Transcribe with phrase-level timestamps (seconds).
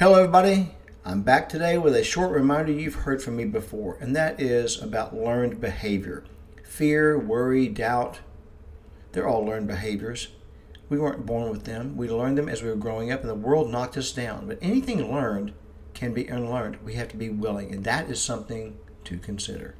[0.00, 0.70] Hello, everybody.
[1.04, 4.80] I'm back today with a short reminder you've heard from me before, and that is
[4.80, 6.24] about learned behavior.
[6.64, 8.20] Fear, worry, doubt,
[9.12, 10.28] they're all learned behaviors.
[10.88, 11.98] We weren't born with them.
[11.98, 14.48] We learned them as we were growing up, and the world knocked us down.
[14.48, 15.52] But anything learned
[15.92, 16.78] can be unlearned.
[16.82, 19.74] We have to be willing, and that is something to consider.